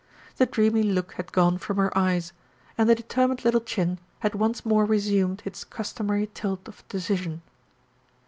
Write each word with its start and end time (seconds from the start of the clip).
The 0.37 0.47
dreamy 0.47 0.81
look 0.81 1.13
had 1.13 1.31
gone 1.31 1.59
from 1.59 1.77
her 1.77 1.95
eyes, 1.95 2.33
and 2.75 2.89
the 2.89 2.95
determined 2.95 3.45
little 3.45 3.61
chin 3.61 3.99
had 4.21 4.33
once 4.33 4.65
more 4.65 4.83
resumed 4.83 5.43
its 5.45 5.63
customary 5.63 6.27
tilt 6.33 6.67
of 6.67 6.83
decision. 6.89 7.43